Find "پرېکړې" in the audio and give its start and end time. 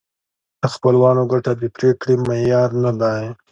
1.75-2.15